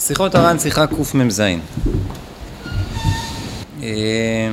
שיחות 0.00 0.34
הר"ן, 0.34 0.58
שיחה 0.58 0.86
קמ"ז. 0.86 1.42
אה, 3.82 4.48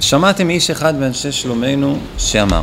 שמעתם 0.00 0.50
איש 0.50 0.70
אחד 0.70 0.94
מאנשי 0.94 1.32
שלומנו 1.32 1.98
שאמר 2.18 2.62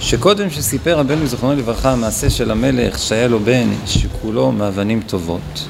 שקודם 0.00 0.50
שסיפר 0.50 0.98
רבנו 0.98 1.26
זכרונו 1.26 1.56
לברכה 1.56 1.96
מעשה 1.96 2.30
של 2.30 2.50
המלך 2.50 2.98
שהיה 2.98 3.28
לו 3.28 3.40
בן 3.40 3.68
שכולו 3.86 4.52
מאבנים 4.52 5.02
טובות 5.06 5.66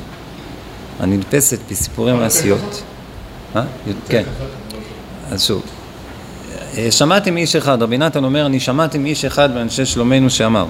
הנדפסת 1.00 1.58
בסיפורי 1.70 2.12
מעשיות 2.12 2.82
אה? 3.56 3.62
כן 4.08 4.22
אז 5.30 5.44
שוב 5.44 5.62
שמעתי 6.90 7.30
מאיש 7.30 7.56
אחד, 7.56 7.82
רבי 7.82 7.98
נתן 7.98 8.24
אומר 8.24 8.46
אני 8.46 8.60
שמעתי 8.60 8.98
מאיש 8.98 9.24
אחד 9.24 9.54
מאנשי 9.54 9.86
שלומנו 9.86 10.30
שאמר 10.30 10.66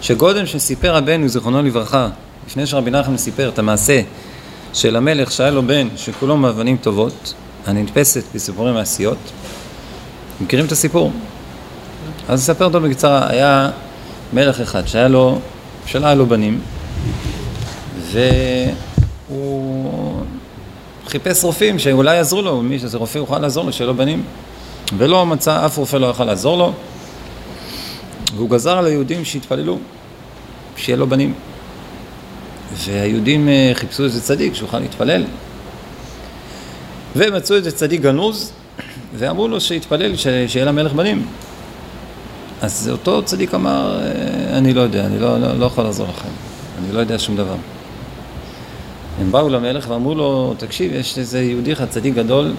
שקודם 0.00 0.46
שסיפר 0.46 0.96
רבנו 0.96 1.28
זיכרונו 1.28 1.62
לברכה, 1.62 2.08
לפני 2.46 2.66
שרבי 2.66 2.90
נחמן 2.90 3.16
סיפר 3.16 3.48
את 3.48 3.58
המעשה 3.58 4.00
של 4.72 4.96
המלך 4.96 5.32
שהיה 5.32 5.50
לו 5.50 5.62
בן 5.62 5.88
שכולו 5.96 6.36
מאבנים 6.36 6.76
טובות, 6.76 7.34
הנתפסת 7.66 8.24
בסיפורי 8.34 8.72
מעשיות, 8.72 9.18
מכירים 10.40 10.66
את 10.66 10.72
הסיפור? 10.72 11.12
אז 12.28 12.40
אספר 12.40 12.64
אותו 12.64 12.80
בקצרה, 12.80 13.30
היה 13.30 13.70
מלך 14.32 14.60
אחד 14.60 14.86
שהיה 14.86 15.08
לו, 15.08 15.38
שלא 15.86 16.06
היה 16.06 16.14
לו 16.14 16.26
בנים, 16.26 16.60
והוא 19.28 20.20
חיפש 21.06 21.44
רופאים 21.44 21.78
שאולי 21.78 22.16
יעזרו 22.16 22.42
לו, 22.42 22.62
מי 22.62 22.78
שזה 22.78 22.98
רופא 22.98 23.18
יוכל 23.18 23.38
לעזור 23.38 23.64
לו, 23.64 23.72
שיהיה 23.72 23.86
לו 23.86 23.94
בנים, 23.94 24.22
ולא 24.98 25.26
מצא, 25.26 25.66
אף 25.66 25.78
רופא 25.78 25.96
לא 25.96 26.06
יוכל 26.06 26.24
לעזור 26.24 26.58
לו, 26.58 26.72
והוא 28.36 28.50
גזר 28.50 28.78
על 28.78 28.86
היהודים 28.86 29.24
שהתפללו 29.24 29.78
שיהיה 30.76 30.96
לו 30.96 31.06
בנים. 31.06 31.34
והיהודים 32.74 33.48
אה, 33.48 33.70
חיפשו 33.74 34.04
איזה 34.04 34.20
צדיק 34.20 34.54
שיוכל 34.54 34.78
להתפלל. 34.78 35.24
ומצאו 37.16 37.56
איזה 37.56 37.72
צדיק 37.72 38.00
גנוז, 38.00 38.52
ואמרו 39.14 39.48
לו 39.48 39.60
שיתפלל 39.60 40.16
שיהיה 40.46 40.64
למלך 40.64 40.92
בנים. 40.92 41.26
אז 42.62 42.88
אותו 42.92 43.22
צדיק 43.22 43.54
אמר, 43.54 44.00
אה, 44.00 44.58
אני 44.58 44.74
לא 44.74 44.80
יודע, 44.80 45.06
אני 45.06 45.18
לא, 45.18 45.40
לא, 45.40 45.58
לא 45.58 45.66
יכול 45.66 45.84
לעזור 45.84 46.08
לכם, 46.08 46.28
אני 46.78 46.92
לא 46.92 47.00
יודע 47.00 47.18
שום 47.18 47.36
דבר. 47.36 47.56
הם 49.20 49.32
באו 49.32 49.48
למלך 49.48 49.86
ואמרו 49.88 50.14
לו, 50.14 50.54
תקשיב, 50.58 50.92
יש 50.94 51.18
איזה 51.18 51.42
יהודי 51.42 51.72
אחד 51.72 51.88
צדיק 51.88 52.14
גדול, 52.14 52.54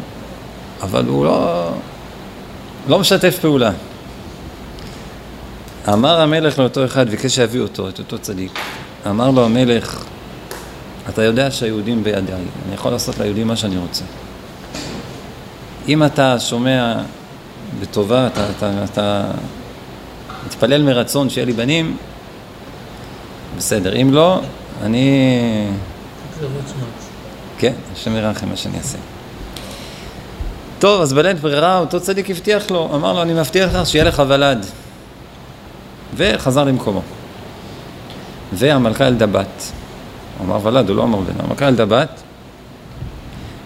אבל 0.81 1.06
הוא 1.06 1.25
לא, 1.25 1.69
לא 2.88 3.00
משתף 3.00 3.40
פעולה. 3.40 3.72
אמר 5.94 6.22
המלך 6.22 6.60
לאותו 6.60 6.86
אחד, 6.86 7.10
ביקש 7.10 7.36
שיביא 7.36 7.62
אותו, 7.62 7.90
את 7.90 8.00
אותו 8.00 8.20
צדיק. 8.20 8.52
אמר 9.10 9.32
לו 9.32 9.46
המלך, 9.46 10.04
אתה 11.10 11.24
יודע 11.24 11.52
שהיהודים 11.52 12.04
בידיי, 12.04 12.36
אני 12.66 12.74
יכול 12.74 12.92
לעשות 12.92 13.20
ליהודים 13.20 13.48
מה 13.48 13.56
שאני 13.56 13.78
רוצה. 13.78 14.04
אם 15.88 16.04
אתה 16.04 16.40
שומע 16.40 16.96
בטובה, 17.82 18.28
אתה, 18.28 18.50
אתה, 18.58 18.84
אתה 18.84 19.32
מתפלל 20.46 20.84
מרצון 20.84 21.30
שיהיה 21.30 21.46
לי 21.46 21.54
בנים, 21.54 21.98
בסדר. 23.58 24.02
אם 24.02 24.14
לא, 24.14 24.42
אני... 24.84 25.68
כן, 27.58 27.74
השם 27.94 28.16
ירחם 28.16 28.50
מה 28.50 28.56
שאני 28.56 28.78
אעשה. 28.78 28.98
טוב, 30.80 31.02
אז 31.02 31.14
בלית 31.14 31.39
ברירה 31.39 31.80
אותו 31.80 32.00
צדיק 32.00 32.30
הבטיח 32.30 32.72
לו, 32.72 32.89
אמר 32.95 33.14
לו, 33.14 33.22
אני 33.22 33.33
מבטיח 33.33 33.75
לך 33.75 33.88
שיהיה 33.88 34.06
לך 34.06 34.23
ולד. 34.28 34.66
וחזר 36.16 36.64
למקומו. 36.64 37.02
והמלכה 38.53 39.08
ילדה 39.08 39.25
בת. 39.25 39.72
הוא 40.38 40.45
אמר 40.45 40.59
ולד, 40.64 40.89
הוא 40.89 40.97
לא 40.97 41.03
אמר 41.03 41.19
בן, 41.19 41.45
המלכה 41.45 41.67
ילדה 41.67 41.86
בת, 41.86 42.22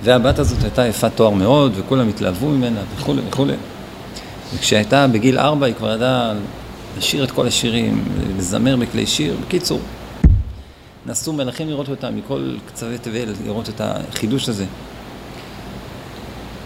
והבת 0.04 0.40
הזאת 0.40 0.64
הייתה 0.64 0.88
יפת 0.88 1.12
תואר 1.16 1.30
מאוד, 1.30 1.72
וכולם 1.76 2.10
התלהבו 2.10 2.50
ממנה 2.50 2.80
וכולי 2.96 3.22
וכולי. 3.30 3.54
וכשהייתה 4.56 5.08
בגיל 5.08 5.40
ארבע 5.40 5.66
היא 5.66 5.76
כבר 5.76 5.94
ידעה 5.94 6.34
לשיר 6.98 7.24
את 7.24 7.32
כל 7.32 7.48
השירים, 7.48 8.04
לזמר 8.38 8.76
בכלי 8.76 9.08
שיר, 9.08 9.36
בקיצור. 9.46 9.80
נסעו 11.06 11.34
מלכים 11.34 11.70
לראות 11.70 11.90
אותה 11.90 12.10
מכל 12.10 12.56
קצווי 12.68 12.98
תבל, 12.98 13.34
לראות 13.46 13.70
את 13.70 13.82
החידוש 13.84 14.50
הזה. 14.50 14.66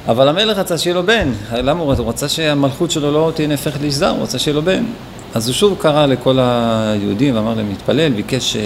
אבל 0.08 0.28
המלך 0.28 0.58
רצה 0.58 0.78
שיהיה 0.78 0.94
לו 0.94 1.04
בן, 1.04 1.32
למה 1.52 1.84
הוא 1.84 2.10
רצה 2.10 2.30
שהמלכות 2.30 2.92
שלו 2.92 3.12
לא 3.12 3.32
תהיה 3.36 3.48
נהפכת 3.48 3.82
לאיש 3.82 4.02
הוא 4.02 4.24
רצה 4.24 4.40
שיהיה 4.40 4.56
לו 4.56 4.62
בן. 4.62 4.84
אז 5.34 5.48
הוא 5.48 5.54
שוב 5.54 5.78
קרא 5.80 6.06
לכל 6.06 6.40
היהודים 6.40 7.36
ואמר 7.36 7.54
להם 7.54 7.70
להתפלל, 7.70 8.14
ביקש 8.14 8.58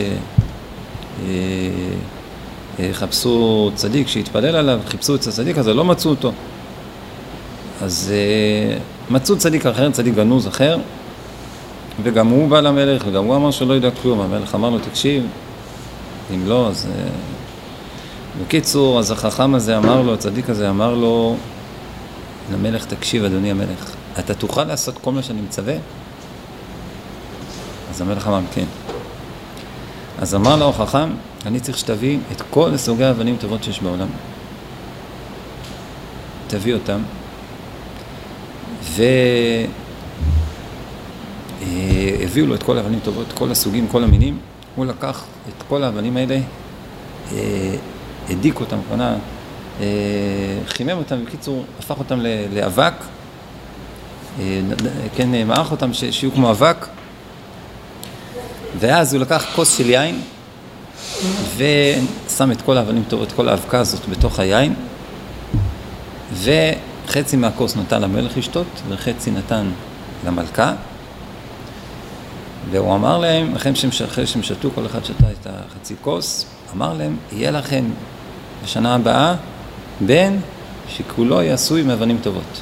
שיחפשו 2.78 3.64
אה, 3.66 3.72
אה, 3.72 3.76
צדיק 3.76 4.08
שיתפלל 4.08 4.56
עליו, 4.56 4.80
חיפשו 4.88 5.16
את 5.16 5.28
הצדיק 5.28 5.58
הזה, 5.58 5.74
לא 5.74 5.86
מצאו 5.86 6.10
אותו. 6.12 6.32
אז 7.82 8.14
אה, 8.14 8.78
מצאו 9.10 9.38
צדיק 9.38 9.66
אחר, 9.66 9.92
צדיק 9.92 10.16
גנוז 10.16 10.48
אחר, 10.48 10.78
וגם 12.04 12.28
הוא 12.28 12.50
בא 12.50 12.60
למלך, 12.60 13.04
וגם 13.08 13.26
הוא 13.26 13.36
אמר 13.36 13.52
שלא 13.52 13.74
יודע 13.74 13.92
כלום. 13.92 14.22
המלך 14.22 14.56
אמר 14.56 14.70
לו, 14.70 14.80
תקשיב, 14.80 15.24
אם 16.34 16.48
לא, 16.48 16.68
אז... 16.68 16.88
בקיצור, 18.42 19.00
אז 19.00 19.12
החכם 19.12 19.56
הזה 19.56 19.78
אמר 19.78 20.02
לו, 20.02 20.14
הצדיק 20.14 20.50
הזה 20.50 20.70
אמר 20.70 20.96
לו, 20.96 21.36
למלך, 22.54 22.86
תקשיב, 22.86 23.24
אדוני 23.24 23.52
המלך, 23.52 23.96
אתה 24.20 24.34
תוכל 24.34 24.64
לעשות 24.64 24.98
כל 24.98 25.12
מה 25.12 25.24
שאני 25.24 25.42
מצווה? 25.42 25.76
אז 27.90 28.02
המלך 28.02 28.28
אמר, 28.28 28.40
כן. 28.54 28.66
אז 30.20 30.36
אמר 30.36 30.56
לו 30.56 30.70
החכם, 30.70 31.10
אני 31.46 31.60
צריך 31.60 31.78
שתביא 31.78 32.18
את 32.32 32.42
כל 32.50 32.78
סוגי 32.78 33.04
האבנים 33.04 33.38
טובות 33.40 33.64
שיש 33.64 33.82
בעולם. 33.82 34.08
תביא 36.48 36.74
אותם. 36.74 37.02
והביאו 41.62 42.46
לו 42.46 42.56
את 42.56 42.64
כל 42.64 42.78
האבנים 42.78 43.00
טובות, 43.04 43.26
כל 43.34 43.52
הסוגים, 43.52 43.88
כל 43.88 44.04
המינים. 44.04 44.38
הוא 44.76 44.86
לקח 44.86 45.24
את 45.48 45.64
כל 45.68 45.84
האבנים 45.84 46.18
האלה, 46.18 46.40
אה, 48.30 48.36
הדיק 48.36 48.60
אותם, 48.60 48.78
כוונה, 48.88 49.16
אה, 49.82 49.86
חימם 50.68 50.98
אותם, 50.98 51.26
בקיצור, 51.26 51.66
הפך 51.80 52.00
אותם 52.00 52.20
לאבק, 52.54 52.94
אה, 54.40 54.62
כן, 55.16 55.48
מערך 55.48 55.72
אותם 55.72 55.94
שיהיו 55.94 56.32
כמו 56.32 56.52
אבק. 56.52 56.88
ואז 58.80 59.14
הוא 59.14 59.22
לקח 59.22 59.46
כוס 59.56 59.78
של 59.78 59.90
יין 59.90 60.22
ושם 61.58 62.52
את 62.52 62.62
כל 62.62 62.78
האבנים 62.78 63.04
את 63.24 63.32
כל 63.32 63.50
האבקה 63.50 63.80
הזאת 63.80 64.10
בתוך 64.10 64.40
היין 64.40 64.74
וחצי 66.34 67.38
מהכוס 67.38 67.76
נתן 67.76 68.02
למלך 68.02 68.38
לשתות 68.38 68.68
וחצי 68.90 69.32
נתן 69.32 69.72
למלכה 70.26 70.74
והוא 72.72 72.96
אמר 72.96 73.18
להם, 73.18 73.56
אחרי 73.56 73.76
שהם 74.26 74.44
שתו, 74.44 74.70
כל 74.76 74.86
אחד 74.86 75.06
שתה 75.06 75.32
את 75.42 75.48
החצי 75.48 75.96
כוס, 76.02 76.46
אמר 76.76 76.94
להם, 76.94 77.18
יהיה 77.32 77.52
לכם 77.52 77.86
בשנה 78.64 78.96
הבאה 78.96 79.36
בן 80.02 80.38
שכולו 80.88 81.42
יהיה 81.42 81.54
עשוי 81.54 81.84
מאבנים 81.84 82.18
טובות. 82.24 82.62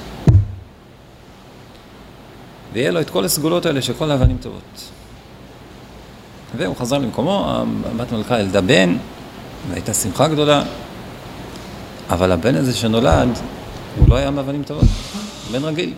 ויהיה 2.73 2.91
לו 2.91 3.01
את 3.01 3.09
כל 3.09 3.25
הסגולות 3.25 3.65
האלה 3.65 3.81
של 3.81 3.93
כל 3.93 4.11
האבנים 4.11 4.37
טובות. 4.41 4.89
והוא 6.57 6.75
חזר 6.75 6.97
למקומו, 6.97 7.63
הבת 7.91 8.11
מלכה 8.11 8.39
ילדה 8.39 8.61
בן, 8.61 8.97
והייתה 9.69 9.93
שמחה 9.93 10.27
גדולה, 10.27 10.63
אבל 12.09 12.31
הבן 12.31 12.55
הזה 12.55 12.73
שנולד, 12.73 13.29
הוא 13.97 14.09
לא 14.09 14.15
היה 14.15 14.31
מאבנים 14.31 14.63
טובות, 14.63 14.85
בן 15.51 15.63
רגיל. 15.63 15.93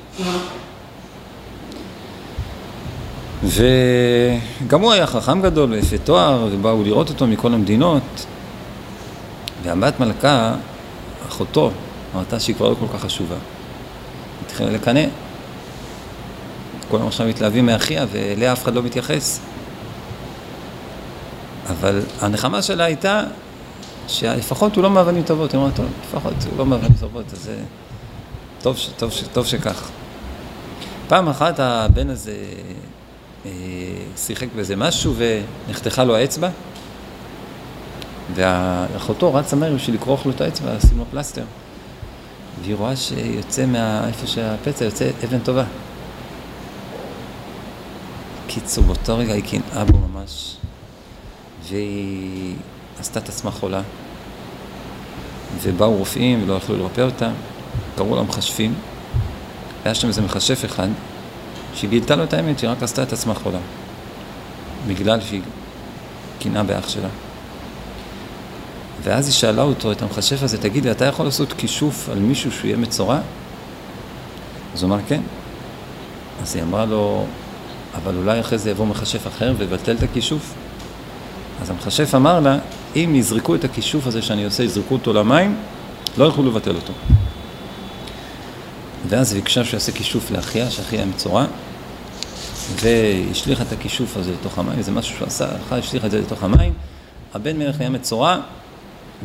וגם 3.43 4.81
הוא 4.81 4.91
היה 4.91 5.07
חכם 5.07 5.41
גדול 5.41 5.71
ויפה 5.71 5.97
תואר, 5.97 6.47
ובאו 6.51 6.83
לראות 6.83 7.09
אותו 7.09 7.27
מכל 7.27 7.53
המדינות. 7.53 8.25
והבת 9.63 9.99
מלכה, 9.99 10.55
אחותו, 11.27 11.71
ראתה 12.15 12.39
שהיא 12.39 12.55
כבר 12.55 12.69
לא 12.69 12.75
כל 12.79 12.85
כך 12.93 13.01
חשובה. 13.03 13.35
התחילה 14.45 14.71
לקנא. 14.71 15.05
כולם 16.89 17.07
עכשיו 17.07 17.27
מתלהבים 17.27 17.65
מאחיה, 17.65 18.05
ואליה 18.11 18.53
אף 18.53 18.63
אחד 18.63 18.75
לא 18.75 18.83
מתייחס. 18.83 19.39
אבל 21.69 22.01
הנחמה 22.21 22.61
שלה 22.61 22.83
הייתה 22.83 23.23
שלפחות 24.07 24.75
הוא 24.75 24.83
לא 24.83 24.89
מאבנים 24.89 25.23
טובות, 25.23 25.51
היא 25.51 25.61
אמרה, 25.61 25.71
טוב, 25.71 25.85
לפחות 26.07 26.33
הוא 26.49 26.57
לא 26.57 26.65
מאבנים 26.65 26.93
טובות, 26.99 27.25
אז 27.33 27.39
זה 27.39 27.57
טוב, 28.61 28.77
טוב, 28.97 29.11
טוב 29.33 29.45
שכך. 29.45 29.89
פעם 31.07 31.29
אחת 31.29 31.59
הבן 31.59 32.09
הזה 32.09 32.35
אה, 33.45 33.51
שיחק 34.17 34.47
באיזה 34.55 34.75
משהו 34.75 35.13
ונחתכה 35.17 36.03
לו 36.03 36.15
האצבע, 36.15 36.49
ואחותו 38.39 39.33
רצה 39.33 39.55
מהר 39.55 39.75
בשביל 39.75 39.95
לכרוך 39.95 40.25
לו 40.25 40.31
את 40.31 40.41
האצבע, 40.41 40.73
לשים 40.73 40.97
לו 40.97 41.05
פלסטר. 41.11 41.43
והיא 42.61 42.75
רואה 42.75 42.95
שיוצא 42.95 43.65
מאיפה 43.65 44.27
שהפצע, 44.27 44.85
יוצא 44.85 45.09
אבן 45.23 45.39
טובה. 45.39 45.63
קיצור, 48.47 48.83
באותו 48.83 49.17
רגע 49.17 49.33
היא 49.33 49.43
קינאה 49.43 49.85
בו 49.85 49.97
ממש, 49.97 50.55
והיא 51.69 52.55
עשתה 52.99 53.19
את 53.19 53.29
עצמה 53.29 53.51
חולה, 53.51 53.81
ובאו 55.61 55.93
רופאים 55.93 56.43
ולא 56.43 56.53
יכלו 56.53 56.77
לרפא 56.77 57.01
אותה, 57.01 57.31
קראו 57.95 58.15
לה 58.15 58.23
מכשפים, 58.23 58.73
היה 59.85 59.95
שם 59.95 60.07
איזה 60.07 60.21
מכשף 60.21 60.65
אחד, 60.65 60.87
שהיא 61.73 61.89
גילתה 61.89 62.15
לו 62.15 62.23
את 62.23 62.33
האמת, 62.33 62.59
שהיא 62.59 62.69
רק 62.69 62.83
עשתה 62.83 63.03
את 63.03 63.13
עצמה 63.13 63.33
חולה, 63.33 63.59
בגלל 64.87 65.21
שהיא 65.21 65.41
קינאה 66.39 66.63
באח 66.63 66.89
שלה. 66.89 67.09
ואז 69.03 69.25
היא 69.25 69.33
שאלה 69.33 69.61
אותו, 69.61 69.91
את 69.91 70.01
המכשף 70.01 70.43
הזה, 70.43 70.57
תגיד 70.57 70.85
לי, 70.85 70.91
אתה 70.91 71.05
יכול 71.05 71.25
לעשות 71.25 71.53
כישוף 71.53 72.09
על 72.09 72.19
מישהו 72.19 72.51
שהוא 72.51 72.65
יהיה 72.65 72.77
מצורע? 72.77 73.19
אז 74.73 74.83
הוא 74.83 74.89
אמר, 74.89 75.03
כן. 75.07 75.21
אז 76.41 76.55
היא 76.55 76.63
אמרה 76.63 76.85
לו, 76.85 77.25
אבל 77.95 78.15
אולי 78.15 78.39
אחרי 78.39 78.57
זה 78.57 78.69
יבוא 78.69 78.85
מכשף 78.85 79.27
אחר 79.27 79.53
ויבטל 79.57 79.95
את 79.95 80.03
הכישוף? 80.03 80.53
אז 81.61 81.69
המכשף 81.69 82.15
אמר 82.15 82.39
לה, 82.39 82.57
אם 82.95 83.13
יזרקו 83.15 83.55
את 83.55 83.63
הכישוף 83.63 84.07
הזה 84.07 84.21
שאני 84.21 84.45
עושה, 84.45 84.63
יזרקו 84.63 84.95
אותו 84.95 85.13
למים, 85.13 85.57
לא 86.17 86.25
יוכלו 86.25 86.43
לבטל 86.43 86.75
אותו. 86.75 86.93
ואז 89.07 89.33
ביקשה 89.33 89.65
שיעשה 89.65 89.91
כישוף 89.91 90.31
לאחיה, 90.31 90.71
שאחיה 90.71 91.05
מצורע, 91.05 91.45
והשליכה 92.75 93.63
את 93.63 93.71
הכישוף 93.71 94.17
הזה 94.17 94.31
לתוך 94.31 94.59
המים, 94.59 94.81
זה 94.81 94.91
משהו 94.91 95.15
שהוא 95.15 95.27
עשה, 95.27 95.47
אחיה 95.67 95.77
השליכה 95.77 96.07
את 96.07 96.11
זה 96.11 96.19
לתוך 96.19 96.43
המים, 96.43 96.73
הבן 97.33 97.57
מלך 97.57 97.79
היה 97.79 97.89
מצורע, 97.89 98.37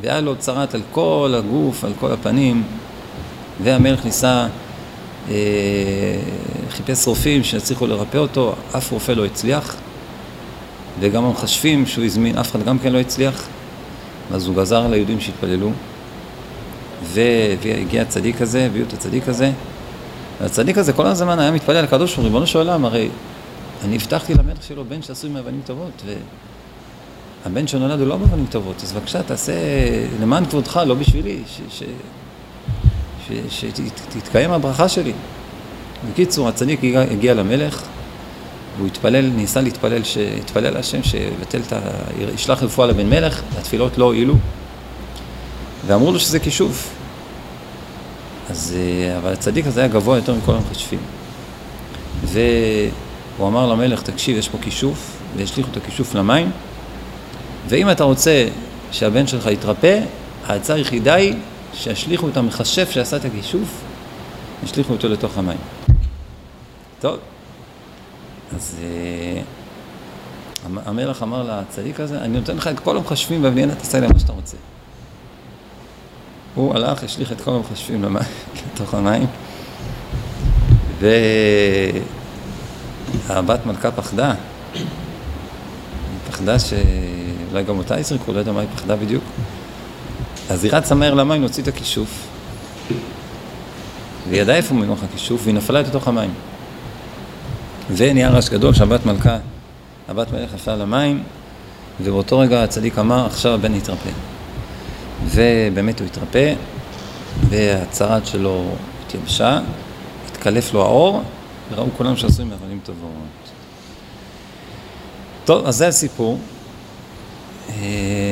והיה 0.01 0.21
לו 0.21 0.37
צרת 0.37 0.75
על 0.75 0.83
כל 0.93 1.35
הגוף, 1.37 1.85
על 1.85 1.93
כל 2.01 2.13
הפנים, 2.13 2.63
והמלך 3.63 4.05
ניסה, 4.05 4.47
אה, 5.29 5.35
חיפש 6.71 7.07
רופאים 7.07 7.45
שיצליחו 7.45 7.87
לרפא 7.87 8.19
אותו, 8.19 8.55
אף 8.77 8.93
רופא 8.93 9.13
לא 9.13 9.25
הצליח, 9.25 9.77
וגם 11.01 11.25
המחשבים 11.25 11.87
שהוא 11.87 12.05
הזמין, 12.05 12.39
אף 12.39 12.51
אחד 12.51 12.65
גם 12.65 12.79
כן 12.79 12.93
לא 12.93 12.99
הצליח, 12.99 13.47
אז 14.33 14.47
הוא 14.47 14.57
גזר 14.57 14.85
על 14.85 14.93
היהודים 14.93 15.21
שהתפללו, 15.21 15.71
והגיע 17.03 18.03
הצדיק 18.03 18.43
הזה, 18.43 18.67
הביאו 18.67 18.85
את 18.89 18.93
הצדיק 18.93 19.29
הזה, 19.29 19.51
והצדיק 20.41 20.79
הזה 20.79 20.93
כל 20.93 21.07
הזמן 21.07 21.39
היה 21.39 21.51
מתפלל 21.51 21.83
לקדוש 21.83 22.11
ברוך 22.11 22.17
הוא, 22.17 22.25
ריבונו 22.25 22.47
של 22.47 22.59
עולם, 22.59 22.85
הרי 22.85 23.09
אני 23.85 23.97
הבטחתי 23.97 24.35
למלך 24.35 24.63
שלו 24.63 24.85
בן 24.85 25.03
שעשוי 25.03 25.31
מאבנים 25.31 25.61
טובות, 25.67 26.03
והבן 27.45 27.67
שנולד 27.67 28.01
הוא 28.01 28.09
לא 28.09 28.19
מאבנים 28.19 28.47
טובות, 28.51 28.77
אז 28.83 28.93
בבקשה 28.93 29.23
תעשה 29.23 29.53
למען 30.21 30.45
כבודך, 30.45 30.81
לא 30.87 30.95
בשבילי, 30.95 31.39
שתתקיים 33.51 34.51
הברכה 34.51 34.89
שלי. 34.89 35.13
בקיצור, 36.11 36.49
הצדיק 36.49 36.81
הגיע, 37.11 37.35
למלך, 37.35 37.83
והוא 38.77 38.87
התפלל, 38.87 39.27
ניסה 39.27 39.61
להתפלל, 39.61 40.03
התפלל 40.39 40.71
להשם 40.71 41.03
שיבטל 41.03 41.61
את 41.67 41.73
ה... 41.73 41.79
ישלח 42.35 42.63
רפואה 42.63 42.87
לבן 42.87 43.11
מלך, 43.11 43.43
התפילות 43.59 43.99
לא 43.99 44.05
הועילו, 44.05 44.35
ואמרו 45.87 46.13
לו 46.13 46.21
שזה 46.21 46.39
כישוף. 46.39 46.95
אז, 48.51 48.77
אה, 48.77 49.19
אבל 49.19 49.33
הצדיק 49.33 49.67
הזה 49.67 49.81
היה 49.81 49.89
גבוה 49.89 50.17
יותר 50.17 50.35
מכל 50.35 50.55
המחשבים. 50.55 51.01
והוא 52.25 53.49
אמר 53.49 53.67
למלך, 53.67 54.03
תקשיב, 54.03 54.37
יש 54.39 54.49
פה 54.49 54.59
כישוף, 54.63 55.17
והשליכו 55.37 55.71
את 55.71 55.77
הכישוף 55.77 56.15
למים, 56.15 56.51
ואם 57.69 57.91
אתה 57.91 58.05
רוצה 58.05 58.49
שהבן 58.93 59.27
שלך 59.27 59.47
יתרפא, 59.47 60.01
העצה 60.47 60.75
היחידה 60.75 61.15
היא 61.15 61.35
שישליכו 61.75 62.29
את 62.29 62.37
המכשף 62.37 62.91
שעשה 62.91 63.17
את 63.17 63.25
הכישוף, 63.25 63.83
ישליכו 64.65 64.93
אותו 64.93 65.09
לתוך 65.09 65.39
המים. 65.39 65.59
טוב, 67.01 67.19
אז 68.57 68.77
uh, 68.79 68.85
המלך 70.87 71.23
אמר 71.23 71.43
לצדיק 71.43 72.01
הזה, 72.01 72.21
אני 72.21 72.39
נותן 72.39 72.57
לך 72.57 72.69
את 72.69 72.81
כל 72.81 72.97
המחשבים 72.97 73.45
והבניינה, 73.45 73.75
תעשה 73.75 74.01
להם 74.01 74.11
מה 74.13 74.19
שאתה 74.19 74.33
רוצה. 74.33 74.57
הוא 76.55 76.75
הלך, 76.75 77.05
השליך 77.05 77.33
את 77.33 77.41
כל 77.41 77.51
המחשבים 77.51 78.05
לתוך 78.75 78.95
המים, 78.95 79.27
והבת 83.29 83.67
מלכה 83.67 83.91
פחדה. 83.91 84.35
היא 84.75 84.85
פחדה 86.31 86.59
שאולי 87.55 87.65
גם 87.67 87.79
אותה 87.79 88.01
יזרקו, 88.01 88.33
לא 88.33 88.39
יודע 88.39 88.53
מה 88.53 88.61
היא 88.61 88.69
פחדה 88.77 88.97
בדיוק. 88.97 89.25
אז 90.51 90.65
היא 90.65 90.73
רצה 90.73 90.95
מהר 90.95 91.15
למים 91.15 91.41
להוציא 91.41 91.63
את 91.63 91.69
הכישוף. 91.69 92.27
והיא 94.29 94.41
ידעה 94.43 94.57
איפה 94.57 94.75
מנוח 94.75 94.99
הכישוף, 95.03 95.41
והיא 95.45 95.55
נפלה 95.55 95.81
לתוך 95.81 96.09
המים. 96.09 96.35
ונהיה 97.97 98.31
רעש 98.31 98.49
גדול 98.49 98.75
שהבת 98.75 99.07
מלכה, 99.07 99.39
הבת 100.09 100.33
מלך 100.33 100.55
נפלה 100.55 100.77
למים, 100.77 101.23
ובאותו 102.01 102.39
רגע 102.39 102.63
הצדיק 102.63 102.99
אמר, 102.99 103.27
עכשיו 103.27 103.55
הבן 103.55 103.75
יתרפא. 103.75 104.11
ובאמת 105.25 106.01
הוא 106.01 106.07
התרפא, 106.07 106.55
והצרת 107.49 108.27
שלו 108.27 108.65
התייבשה, 109.07 109.61
התקלף 110.31 110.75
לו 110.75 110.83
האור, 110.83 111.23
וראו 111.71 111.87
כולם 111.97 112.17
שעשויים 112.17 112.51
מאבנים 112.51 112.81
טובות. 112.85 113.11
טוב, 115.45 115.67
אז 115.67 115.77
זה 115.77 115.89
הסיפור, 115.89 116.39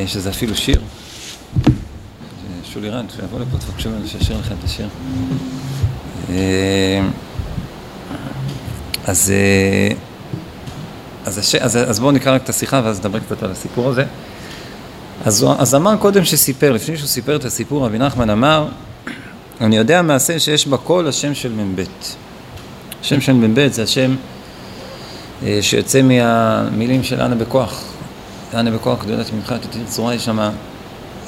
שזה 0.07 0.31
אפילו 0.31 0.57
שיר. 0.57 0.81
שולי 2.73 2.91
רן, 2.91 3.07
שיבוא 3.17 3.41
לפה, 3.41 3.59
תבקשו 3.59 3.91
ממנו 3.91 4.09
שישיר 4.09 4.39
לכם 4.39 4.55
את 4.59 4.65
השיר. 4.65 4.89
אה, 6.31 7.01
אז, 9.05 9.33
אה, 9.35 9.95
אז, 11.25 11.39
הש... 11.39 11.55
אז, 11.55 11.77
אז 11.77 12.01
בואו 12.01 12.13
נקרא 12.13 12.35
רק 12.35 12.43
את 12.45 12.49
השיחה 12.49 12.81
ואז 12.85 12.99
נדבר 13.01 13.19
קצת 13.19 13.43
על 13.43 13.51
הסיפור 13.51 13.89
הזה. 13.89 14.05
אז, 15.25 15.47
אז 15.59 15.75
אמר 15.75 15.97
קודם 15.97 16.25
שסיפר, 16.25 16.73
לפני 16.73 16.97
שהוא 16.97 17.09
סיפר 17.09 17.37
את 17.37 17.45
הסיפור, 17.45 17.87
רבי 17.87 17.99
נחמן 17.99 18.31
אמר, 18.31 18.69
אני 19.61 19.77
יודע 19.77 20.03
מעשה 20.03 20.39
שיש 20.39 20.67
בכל 20.67 21.09
השם 21.09 21.35
של 21.35 21.53
מ"ב. 21.53 21.83
השם 23.01 23.21
של 23.21 23.33
מ"ב 23.33 23.69
זה 23.69 23.83
השם 23.83 24.15
אה, 25.43 25.59
שיוצא 25.61 26.03
מהמילים 26.03 27.05
של 27.05 27.21
אנה 27.21 27.35
בכוח. 27.35 27.92
אנה 28.55 28.71
בכוח 28.71 29.05
גדולת 29.05 29.33
ממך, 29.33 29.55
תתיר 29.61 29.83
צורה, 29.87 30.15
יש 30.15 30.25
שם 30.25 30.39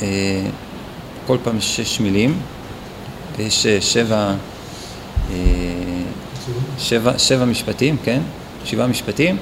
אה, 0.02 0.46
כל 1.26 1.38
פעם 1.44 1.60
שש 1.60 2.00
מילים, 2.00 2.38
ויש 3.36 3.66
שבע... 3.66 4.34
שבע, 6.78 7.18
שבע 7.18 7.44
משפטים, 7.44 7.96
כן? 8.04 8.20
שבעה 8.64 8.86
משפטים, 8.86 9.36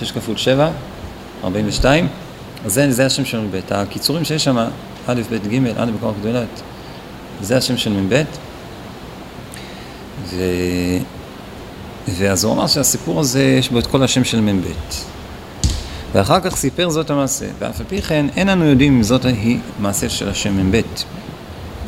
שש 0.00 0.12
כפול 0.12 0.36
שבע, 0.36 0.70
ארבעים 1.44 1.68
ושתיים. 1.68 2.08
אז 2.64 2.74
זה, 2.74 2.92
זה 2.92 3.06
השם 3.06 3.24
של 3.24 3.40
מ"ב. 3.40 3.60
הקיצורים 3.70 4.24
שיש 4.24 4.44
שם, 4.44 4.58
א', 5.06 5.22
ב', 5.30 5.48
ג', 5.48 5.66
א' 5.76 5.90
בקור 5.98 6.14
גדולת, 6.20 6.62
זה 7.40 7.56
השם 7.56 7.76
של 7.76 7.92
מ"ב. 7.92 8.22
ואז 12.08 12.44
הוא 12.44 12.52
אמר 12.52 12.66
שהסיפור 12.66 13.20
הזה, 13.20 13.42
יש 13.42 13.68
בו 13.68 13.78
את 13.78 13.86
כל 13.86 14.02
השם 14.02 14.24
של 14.24 14.40
מ"ב. 14.40 14.66
ואחר 16.14 16.40
כך 16.40 16.56
סיפר 16.56 16.90
זאת 16.90 17.10
המעשה, 17.10 17.46
ואף 17.58 17.80
על 17.80 17.86
פי 17.88 18.02
כן 18.02 18.26
אין 18.36 18.48
אנו 18.48 18.64
יודעים 18.64 18.96
אם 18.96 19.02
זאת 19.02 19.24
היא 19.24 19.58
מעשה 19.80 20.08
של 20.08 20.28
השם 20.28 20.70
מ"ב. 20.70 20.80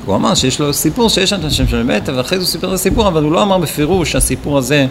הוא 0.05 0.17
אמר 0.17 0.35
שיש 0.35 0.61
לו 0.61 0.73
סיפור 0.73 1.09
שיש 1.09 1.33
את 1.33 1.45
השם 1.45 1.69
של 1.69 1.83
מ"ב, 1.83 1.99
ואחרי 2.17 2.39
זה 2.39 2.45
הוא 2.45 2.51
סיפר 2.51 2.69
את 2.69 2.73
הסיפור, 2.73 3.09
אבל 3.09 3.23
הוא 3.23 3.33
לא 3.33 3.43
אמר 3.43 3.59
בפירוש 3.59 4.13
שהסיפור 4.13 4.59
הזה, 4.59 4.87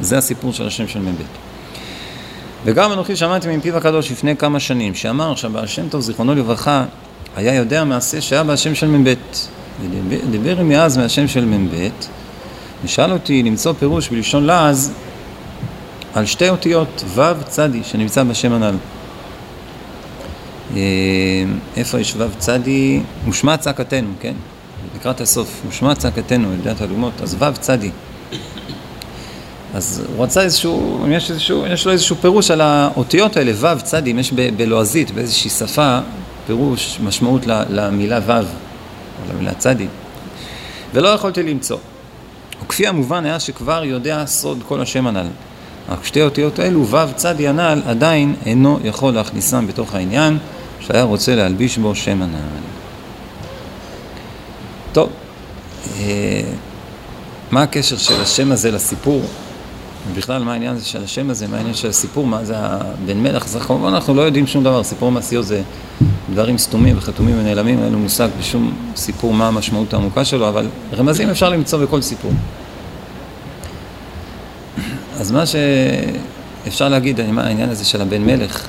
זה 0.00 0.18
הסיפור 0.18 0.52
של 0.52 0.66
השם 0.66 0.88
של 0.88 0.98
מ"ב. 0.98 1.22
וגם 2.64 2.92
אנוכי 2.92 3.16
שמעתי 3.16 3.56
מפיו 3.56 3.76
הקדוש 3.76 4.12
לפני 4.12 4.36
כמה 4.36 4.60
שנים, 4.60 4.94
שאמר 4.94 5.34
שהבעל 5.34 5.66
שם 5.66 5.88
טוב, 5.88 6.00
זיכרונו 6.00 6.34
לברכה, 6.34 6.84
היה 7.36 7.54
יודע 7.54 7.84
מעשה 7.84 8.20
שהיה 8.20 8.44
בהשם 8.44 8.74
של 8.74 8.88
מ"ב. 8.88 9.14
ודיבר 10.08 10.60
עמי 10.60 10.78
אז 10.78 10.96
מהשם 10.96 11.28
של 11.28 11.44
מ"ב, 11.44 11.88
ושאל 12.84 13.12
אותי 13.12 13.42
למצוא 13.42 13.72
פירוש 13.72 14.08
בלשון 14.08 14.44
לעז 14.44 14.92
על 16.14 16.26
שתי 16.26 16.48
אותיות 16.48 17.04
ו' 17.06 17.22
צדי 17.48 17.84
שנמצא 17.84 18.22
בשם 18.22 18.52
הנ"ל. 18.52 18.74
אה, 20.76 20.80
איפה 21.76 22.00
יש 22.00 22.14
ו' 22.16 22.24
צדי? 22.38 23.00
מושמע 23.24 23.56
צעקתנו, 23.56 24.08
כן? 24.20 24.34
לקראת 24.96 25.20
הסוף, 25.20 25.60
מושמע 25.64 25.94
צעקתנו, 25.94 26.52
ידיעת 26.52 26.82
אלומות, 26.82 27.12
אז 27.22 27.36
ו' 27.38 27.52
צדי. 27.60 27.90
אז 29.74 30.04
הוא 30.16 30.24
רצה 30.24 30.42
איזשהו, 30.42 31.06
יש, 31.10 31.30
איזשהו, 31.30 31.66
יש 31.66 31.86
לו 31.86 31.92
איזשהו 31.92 32.16
פירוש 32.16 32.50
על 32.50 32.60
האותיות 32.60 33.36
האלה, 33.36 33.52
ו' 33.56 33.82
צדי, 33.82 34.10
אם 34.10 34.18
יש 34.18 34.32
בלועזית, 34.32 35.10
באיזושהי 35.10 35.50
שפה, 35.50 35.98
פירוש, 36.46 36.98
משמעות 37.04 37.46
למילה 37.46 38.20
ו', 38.26 38.30
או 38.32 39.32
למילה 39.34 39.54
צדי. 39.54 39.86
ולא 40.94 41.08
יכולתי 41.08 41.42
למצוא. 41.42 41.78
וכפי 42.64 42.86
המובן 42.86 43.24
היה 43.24 43.40
שכבר 43.40 43.84
יודע 43.84 44.26
סוד 44.26 44.62
כל 44.68 44.80
השם 44.80 45.06
הנ"ל. 45.06 45.26
רק 45.88 46.04
שתי 46.04 46.22
אותיות 46.22 46.58
האלו, 46.58 46.86
ו' 46.88 46.96
צדי 47.16 47.48
הנ"ל, 47.48 47.82
עדיין 47.86 48.34
אינו 48.46 48.78
יכול 48.84 49.14
להכניסם 49.14 49.66
בתוך 49.66 49.94
העניין. 49.94 50.38
שהיה 50.86 51.02
רוצה 51.02 51.34
להלביש 51.34 51.78
בו 51.78 51.94
שם 51.94 52.22
הנעל. 52.22 52.62
טוב, 54.92 55.08
אה, 56.00 56.42
מה 57.50 57.62
הקשר 57.62 57.96
של 57.96 58.20
השם 58.22 58.52
הזה 58.52 58.70
לסיפור? 58.70 59.22
בכלל, 60.16 60.42
מה 60.42 60.52
העניין 60.52 60.74
הזה 60.74 60.84
של 60.84 61.04
השם 61.04 61.30
הזה, 61.30 61.48
מה 61.48 61.56
העניין 61.56 61.74
של 61.74 61.88
הסיפור, 61.88 62.26
מה 62.26 62.44
זה 62.44 62.54
הבן 62.56 63.22
מלך, 63.22 63.44
אז 63.44 63.56
כמובן 63.66 63.88
אנחנו 63.88 64.14
לא 64.14 64.22
יודעים 64.22 64.46
שום 64.46 64.64
דבר, 64.64 64.82
סיפור 64.82 65.10
מעשיות 65.10 65.46
זה 65.46 65.62
דברים 66.32 66.58
סתומים 66.58 66.98
וחתומים 66.98 67.38
ונעלמים, 67.38 67.78
אין 67.78 67.86
לנו 67.86 67.98
מושג 67.98 68.28
בשום 68.38 68.74
סיפור 68.96 69.34
מה 69.34 69.48
המשמעות 69.48 69.94
העמוקה 69.94 70.24
שלו, 70.24 70.48
אבל 70.48 70.66
רמזים 70.92 71.30
אפשר 71.30 71.48
למצוא 71.48 71.78
בכל 71.78 72.02
סיפור. 72.02 72.32
אז 75.20 75.30
מה 75.30 75.44
שאפשר 75.46 76.88
להגיד, 76.88 77.30
מה 77.30 77.42
העניין 77.42 77.68
הזה 77.70 77.84
של 77.84 78.00
הבן 78.02 78.22
מלך, 78.22 78.66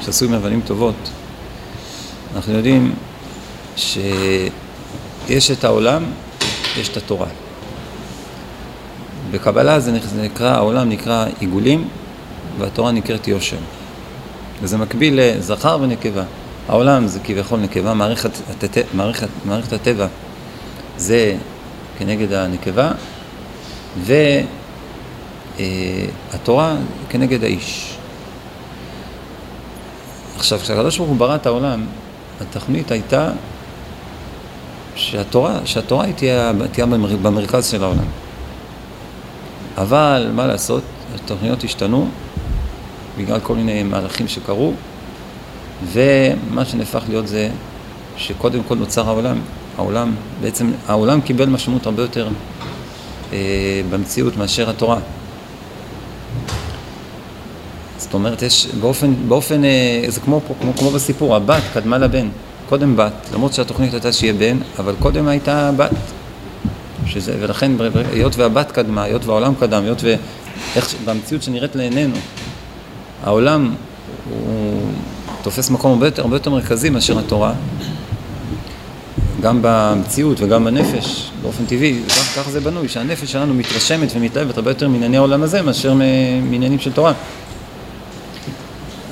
שעשוי 0.00 0.28
מאבנים 0.28 0.60
טובות, 0.66 0.94
אנחנו 2.36 2.52
יודעים 2.52 2.94
שיש 3.76 5.50
את 5.52 5.64
העולם, 5.64 6.04
יש 6.80 6.88
את 6.88 6.96
התורה. 6.96 7.26
בקבלה 9.30 9.80
זה 9.80 9.92
נקרא, 10.22 10.50
העולם 10.50 10.88
נקרא 10.88 11.26
עיגולים 11.40 11.88
והתורה 12.58 12.92
נקראת 12.92 13.28
יושר. 13.28 13.56
וזה 14.62 14.78
מקביל 14.78 15.20
לזכר 15.20 15.78
ונקבה. 15.80 16.22
העולם 16.68 17.06
זה 17.06 17.20
כביכול 17.24 17.60
נקבה, 17.60 17.94
מערכת, 17.94 18.30
מערכת, 18.94 19.28
מערכת 19.44 19.72
הטבע 19.72 20.06
זה 20.96 21.36
כנגד 21.98 22.32
הנקבה, 22.32 22.92
והתורה 24.04 24.63
אה, 25.58 26.76
כנגד 27.08 27.44
האיש. 27.44 27.96
עכשיו, 30.36 30.58
כשהקדוש 30.58 30.98
ברוך 30.98 31.10
הוא 31.10 31.16
ברא 31.16 31.34
את 31.34 31.46
העולם, 31.46 31.86
התכנית 32.40 32.90
הייתה 32.90 33.30
שהתורה, 34.96 35.60
שהתורה 35.64 36.12
תהיה, 36.12 36.52
תהיה 36.72 36.86
במרכז 37.22 37.66
של 37.66 37.84
העולם. 37.84 38.04
אבל 39.78 40.30
מה 40.34 40.46
לעשות, 40.46 40.82
התוכניות 41.14 41.64
השתנו 41.64 42.08
בגלל 43.18 43.40
כל 43.40 43.54
מיני 43.54 43.82
מהלכים 43.82 44.28
שקרו, 44.28 44.72
ומה 45.92 46.64
שנהפך 46.64 47.02
להיות 47.08 47.28
זה 47.28 47.50
שקודם 48.16 48.62
כל 48.68 48.74
נוצר 48.74 49.08
העולם. 49.08 49.40
העולם, 49.76 50.14
בעצם 50.40 50.70
העולם 50.86 51.20
קיבל 51.20 51.48
משמעות 51.48 51.86
הרבה 51.86 52.02
יותר 52.02 52.28
אה, 53.32 53.82
במציאות 53.90 54.36
מאשר 54.36 54.70
התורה. 54.70 54.98
זאת 58.04 58.14
אומרת, 58.14 58.42
יש 58.42 58.68
באופן, 58.80 59.14
באופן 59.28 59.64
אה, 59.64 60.04
זה 60.08 60.20
כמו, 60.20 60.40
כמו, 60.60 60.76
כמו 60.76 60.90
בסיפור, 60.90 61.36
הבת 61.36 61.62
קדמה 61.74 61.98
לבן. 61.98 62.28
קודם 62.68 62.96
בת, 62.96 63.12
למרות 63.34 63.54
שהתוכנית 63.54 63.92
הייתה 63.92 64.12
שיהיה 64.12 64.32
בן, 64.32 64.58
אבל 64.78 64.94
קודם 64.98 65.28
הייתה 65.28 65.70
בת. 65.76 65.90
שזה, 67.06 67.36
ולכן, 67.40 67.72
היות 68.12 68.36
והבת 68.36 68.72
קדמה, 68.72 69.02
היות 69.02 69.26
והעולם 69.26 69.54
קדם, 69.60 69.82
היות 69.84 70.02
במציאות 71.04 71.42
שנראית 71.42 71.76
לעינינו, 71.76 72.16
העולם 73.24 73.74
הוא 74.30 74.80
תופס 75.42 75.70
מקום 75.70 75.92
הרבה 75.92 76.06
יותר, 76.06 76.22
הרבה 76.22 76.36
יותר 76.36 76.50
מרכזי 76.50 76.90
מאשר 76.90 77.18
התורה, 77.18 77.52
גם 79.40 79.58
במציאות 79.62 80.40
וגם 80.40 80.64
בנפש, 80.64 81.30
באופן 81.42 81.64
טבעי, 81.66 82.02
ככה 82.36 82.50
זה 82.50 82.60
בנוי, 82.60 82.88
שהנפש 82.88 83.32
שלנו 83.32 83.54
מתרשמת 83.54 84.08
ומתלהבת 84.14 84.56
הרבה 84.56 84.70
יותר 84.70 84.88
מענייני 84.88 85.16
העולם 85.16 85.42
הזה 85.42 85.62
מאשר 85.62 85.94
מעניינים 85.94 86.78
של 86.78 86.92
תורה. 86.92 87.12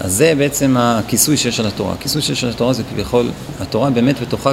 אז 0.03 0.13
זה 0.13 0.35
בעצם 0.39 0.77
הכיסוי 0.79 1.37
שיש 1.37 1.61
על 1.61 1.67
התורה. 1.67 1.93
הכיסוי 1.93 2.23
שיש 2.23 2.45
על 2.45 2.51
התורה 2.51 2.73
זה 2.73 2.83
כביכול, 2.83 3.31
התורה 3.61 3.91
באמת 3.91 4.21
בתוכה, 4.21 4.53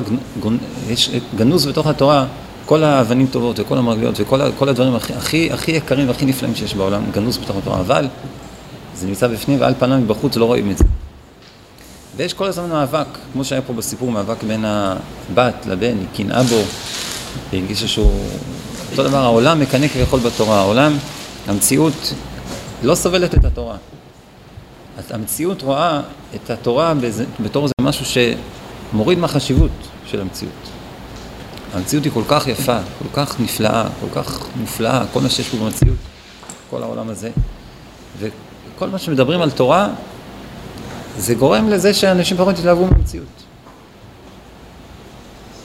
יש 0.89 1.09
גנוז 1.35 1.65
בתוך 1.65 1.87
התורה 1.87 2.25
כל 2.65 2.83
האבנים 2.83 3.27
טובות 3.27 3.59
וכל 3.59 3.77
המרגליות 3.77 4.15
וכל 4.19 4.69
הדברים 4.69 4.95
הכי, 4.95 5.13
הכי, 5.13 5.51
הכי 5.51 5.71
יקרים 5.71 6.07
והכי 6.07 6.25
נפלאים 6.25 6.55
שיש 6.55 6.73
בעולם, 6.73 7.03
גנוז 7.11 7.37
בתוך 7.37 7.57
התורה, 7.57 7.79
אבל 7.79 8.07
זה 8.95 9.07
נמצא 9.07 9.27
בפנים 9.27 9.61
ועל 9.61 9.73
פניו 9.79 9.97
מבחוץ 9.97 10.35
לא 10.35 10.45
רואים 10.45 10.71
את 10.71 10.77
זה. 10.77 10.83
ויש 12.17 12.33
כל 12.33 12.45
הזמן 12.45 12.69
מאבק, 12.69 13.07
כמו 13.33 13.45
שהיה 13.45 13.61
פה 13.61 13.73
בסיפור, 13.73 14.11
מאבק 14.11 14.43
בין 14.43 14.65
הבת 14.65 15.65
לבן, 15.65 15.97
היא 15.99 16.07
קנאה 16.15 16.43
בו, 16.43 16.61
היא 17.51 17.61
הרגישה 17.61 17.87
שהוא... 17.87 18.11
אותו 18.91 19.03
דבר, 19.03 19.17
העולם 19.17 19.59
מקנא 19.59 19.87
כביכול 19.87 20.19
בתורה, 20.19 20.59
העולם, 20.59 20.97
המציאות 21.47 22.13
לא 22.83 22.95
סובלת 22.95 23.35
את 23.35 23.45
התורה. 23.45 23.75
המציאות 25.11 25.61
רואה 25.61 26.01
את 26.35 26.49
התורה 26.49 26.93
בתור 27.43 27.63
איזה 27.63 27.73
משהו 27.81 28.05
שמוריד 28.05 29.19
מהחשיבות 29.19 29.71
של 30.05 30.21
המציאות. 30.21 30.53
המציאות 31.73 32.05
היא 32.05 32.13
כל 32.13 32.23
כך 32.27 32.47
יפה, 32.47 32.79
כל 32.99 33.09
כך 33.13 33.39
נפלאה, 33.39 33.85
כל 33.99 34.21
כך 34.21 34.47
מופלאה, 34.55 35.03
כל 35.13 35.21
מה 35.21 35.29
שיש 35.29 35.49
פה 35.49 35.57
במציאות, 35.57 35.97
כל 36.69 36.83
העולם 36.83 37.09
הזה. 37.09 37.31
וכל 38.19 38.89
מה 38.89 38.97
שמדברים 38.99 39.41
על 39.41 39.51
תורה, 39.51 39.89
זה 41.17 41.35
גורם 41.35 41.69
לזה 41.69 41.93
שאנשים 41.93 42.37
פחות 42.37 42.59
יתלהבו 42.59 42.85
מהמציאות. 42.85 43.43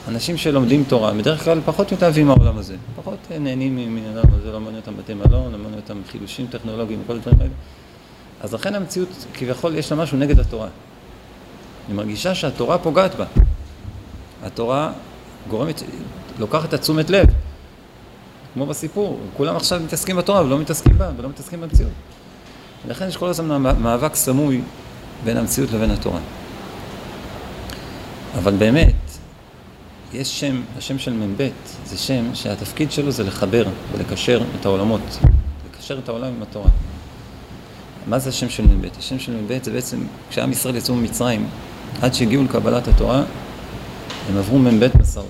אנשים 0.07 0.37
שלומדים 0.37 0.83
תורה, 0.87 1.13
בדרך 1.13 1.43
כלל 1.43 1.61
פחות 1.65 1.91
מתאהבים 1.91 2.27
מהעולם 2.27 2.57
הזה, 2.57 2.75
פחות 2.95 3.17
נהנים 3.39 3.95
מהעולם 3.95 4.33
הזה, 4.33 4.51
לא 4.51 4.59
מעניין 4.59 4.81
אותם 4.81 4.97
בתי 4.97 5.13
מלון, 5.13 5.51
לא 5.51 5.57
מעניין 5.57 5.73
אותם 5.73 6.01
חידושים 6.11 6.47
טכנולוגיים 6.47 6.99
וכל 7.03 7.13
הדברים 7.13 7.37
האלה. 7.39 7.51
אז 8.45 8.53
לכן 8.53 8.75
המציאות, 8.75 9.09
כביכול, 9.33 9.75
יש 9.75 9.91
לה 9.91 9.97
משהו 9.97 10.17
נגד 10.17 10.39
התורה. 10.39 10.67
היא 11.87 11.95
מרגישה 11.95 12.35
שהתורה 12.35 12.77
פוגעת 12.77 13.15
בה. 13.15 13.25
התורה 14.43 14.91
גורמת, 15.49 15.83
לוקחת 16.39 16.69
את 16.69 16.73
התשומת 16.73 17.09
לב, 17.09 17.25
כמו 18.53 18.65
בסיפור, 18.65 19.19
כולם 19.37 19.55
עכשיו 19.55 19.81
מתעסקים 19.83 20.15
בתורה 20.15 20.45
ולא 20.45 20.59
מתעסקים 20.59 20.97
בה 20.97 21.11
ולא 21.17 21.29
מתעסקים 21.29 21.61
במציאות. 21.61 21.91
ולכן 22.85 23.07
יש 23.07 23.17
כל 23.17 23.27
הזמן 23.27 23.61
מאבק 23.61 24.15
סמוי 24.15 24.61
בין 25.23 25.37
המציאות 25.37 25.71
לבין 25.71 25.91
התורה. 25.91 26.19
אבל 28.37 28.55
באמת, 28.55 28.95
יש 30.13 30.39
שם, 30.39 30.61
השם 30.77 30.99
של 30.99 31.13
מ"ב 31.13 31.49
זה 31.85 31.97
שם 31.97 32.35
שהתפקיד 32.35 32.91
שלו 32.91 33.11
זה 33.11 33.23
לחבר 33.23 33.65
ולקשר 33.91 34.41
את 34.59 34.65
העולמות, 34.65 35.19
לקשר 35.69 35.99
את 35.99 36.09
העולם 36.09 36.27
עם 36.27 36.41
התורה. 36.41 36.69
מה 38.07 38.19
זה 38.19 38.29
השם 38.29 38.49
של 38.49 38.63
מ"ב? 38.63 38.87
השם 38.99 39.19
של 39.19 39.31
מ"ב 39.31 39.63
זה 39.63 39.71
בעצם, 39.71 39.99
כשעם 40.29 40.51
ישראל 40.51 40.75
יצאו 40.75 40.95
ממצרים, 40.95 41.47
עד 42.01 42.13
שהגיעו 42.13 42.43
לקבלת 42.43 42.87
התורה, 42.87 43.23
הם 44.29 44.37
עברו 44.37 44.59
מ"ב 44.59 44.87
מסעות. 44.99 45.27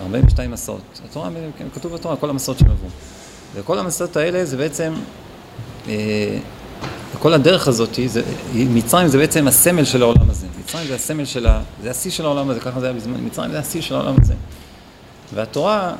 42 0.00 0.50
מסעות. 0.50 1.00
התורה, 1.10 1.30
כתוב 1.74 1.92
בתורה, 1.92 2.16
כל 2.16 2.30
המסעות 2.30 2.58
שהם 2.58 2.70
עברו. 2.70 2.88
וכל 3.54 3.78
המסעות 3.78 4.16
האלה 4.16 4.44
זה 4.44 4.56
בעצם, 4.56 4.92
אה, 5.88 6.38
כל 7.18 7.32
הדרך 7.32 7.68
הזאת, 7.68 7.98
זה, 8.06 8.22
מצרים 8.54 9.08
זה 9.08 9.18
בעצם 9.18 9.48
הסמל 9.48 9.84
של 9.84 10.02
העולם 10.02 10.30
הזה. 10.30 10.46
מצרים 10.64 10.86
זה 10.86 10.94
הסמל 10.94 11.24
של 11.24 11.46
ה... 11.46 11.62
זה 11.82 11.90
השיא 11.90 12.10
של 12.10 12.24
העולם 12.24 12.50
הזה, 12.50 12.60
ככה 12.60 12.80
זה 12.80 12.86
היה 12.86 12.94
בזמן, 12.94 13.24
מצרים 13.26 13.50
זה 13.50 13.58
השיא 13.58 13.80
של 13.80 13.94
העולם 13.94 14.14
הזה. 14.22 14.34
והתורה, 15.34 15.94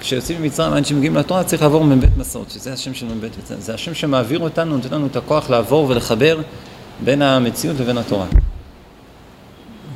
כשיוצאים 0.00 0.42
ממצרים, 0.42 0.72
עד 0.72 0.86
שמגיעים 0.86 1.16
לתורה, 1.16 1.44
צריך 1.44 1.62
לעבור 1.62 1.84
מ"ב 1.84 2.04
מסעות, 2.16 2.50
שזה 2.50 2.72
השם 2.72 2.94
של 2.94 3.06
מ"ב. 3.06 3.28
זה 3.58 3.74
השם 3.74 3.94
שמעביר 3.94 4.38
אותנו, 4.38 4.76
נותן 4.76 4.94
לנו 4.94 5.06
את 5.06 5.16
הכוח 5.16 5.50
לעבור 5.50 5.86
ולחבר 5.88 6.40
בין 7.04 7.22
המציאות 7.22 7.80
לבין 7.80 7.98
התורה. 7.98 8.26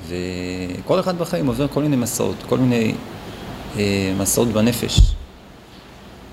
וכל 0.08 1.00
אחד 1.00 1.18
בחיים 1.18 1.46
עובר 1.46 1.68
כל 1.68 1.82
מיני 1.82 1.96
מסעות, 1.96 2.36
כל 2.48 2.58
מיני 2.58 2.94
אה, 3.78 4.14
מסעות 4.18 4.48
בנפש, 4.48 5.00